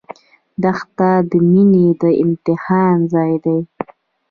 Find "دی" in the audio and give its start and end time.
3.45-3.59